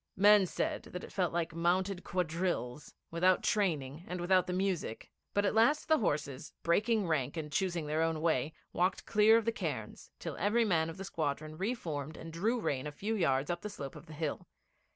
Men 0.17 0.47
said 0.47 0.81
that 0.93 1.03
it 1.03 1.13
felt 1.13 1.31
like 1.31 1.53
mounted 1.53 2.03
quadrilles 2.03 2.95
without 3.11 3.43
training 3.43 4.03
and 4.07 4.19
without 4.19 4.47
the 4.47 4.51
music; 4.51 5.11
but 5.35 5.45
at 5.45 5.53
last 5.53 5.87
the 5.87 5.99
horses, 5.99 6.53
breaking 6.63 7.07
rank 7.07 7.37
and 7.37 7.51
choosing 7.51 7.85
their 7.85 8.01
own 8.01 8.19
way, 8.19 8.51
walked 8.73 9.05
clear 9.05 9.37
of 9.37 9.45
the 9.45 9.51
cairns, 9.51 10.09
till 10.17 10.35
every 10.37 10.65
man 10.65 10.89
of 10.89 10.97
the 10.97 11.05
squadron 11.05 11.55
re 11.55 11.75
formed 11.75 12.17
and 12.17 12.33
drew 12.33 12.59
rein 12.59 12.87
a 12.87 12.91
few 12.91 13.13
yards 13.15 13.51
up 13.51 13.61
the 13.61 13.69
slope 13.69 13.95
of 13.95 14.07
the 14.07 14.13
hill. 14.13 14.47